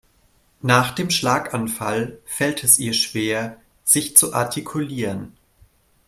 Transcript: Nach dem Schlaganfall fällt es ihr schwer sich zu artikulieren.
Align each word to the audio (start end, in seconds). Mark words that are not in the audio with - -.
Nach 0.63 0.89
dem 0.95 1.11
Schlaganfall 1.11 2.17
fällt 2.25 2.63
es 2.63 2.79
ihr 2.79 2.93
schwer 2.93 3.61
sich 3.83 4.17
zu 4.17 4.33
artikulieren. 4.33 5.37